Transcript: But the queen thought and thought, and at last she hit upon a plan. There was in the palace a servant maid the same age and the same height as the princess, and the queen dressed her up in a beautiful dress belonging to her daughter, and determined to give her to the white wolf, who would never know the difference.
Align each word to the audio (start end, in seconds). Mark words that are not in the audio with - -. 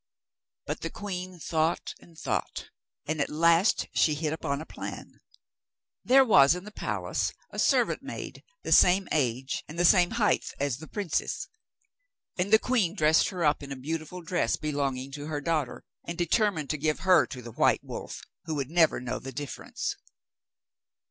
But 0.65 0.81
the 0.81 0.89
queen 0.89 1.37
thought 1.37 1.93
and 1.99 2.17
thought, 2.17 2.71
and 3.05 3.21
at 3.21 3.29
last 3.29 3.85
she 3.93 4.15
hit 4.15 4.33
upon 4.33 4.59
a 4.59 4.65
plan. 4.65 5.21
There 6.03 6.25
was 6.25 6.55
in 6.55 6.63
the 6.63 6.71
palace 6.71 7.31
a 7.51 7.59
servant 7.59 8.01
maid 8.01 8.43
the 8.63 8.71
same 8.71 9.07
age 9.11 9.63
and 9.67 9.77
the 9.77 9.85
same 9.85 10.09
height 10.17 10.43
as 10.59 10.77
the 10.79 10.87
princess, 10.87 11.47
and 12.35 12.51
the 12.51 12.57
queen 12.57 12.95
dressed 12.95 13.29
her 13.29 13.45
up 13.45 13.61
in 13.61 13.71
a 13.71 13.75
beautiful 13.75 14.23
dress 14.23 14.55
belonging 14.55 15.11
to 15.11 15.27
her 15.27 15.39
daughter, 15.39 15.83
and 16.03 16.17
determined 16.17 16.71
to 16.71 16.77
give 16.79 17.01
her 17.01 17.27
to 17.27 17.43
the 17.43 17.51
white 17.51 17.83
wolf, 17.83 18.21
who 18.45 18.55
would 18.55 18.71
never 18.71 18.99
know 18.99 19.19
the 19.19 19.31
difference. 19.31 19.95